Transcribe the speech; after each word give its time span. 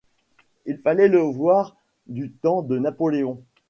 Il 0.65 0.79
fallait 0.79 1.09
le 1.09 1.19
voir 1.19 1.75
du 2.07 2.31
temps 2.31 2.63
de 2.63 2.79
Napoléon! 2.79 3.43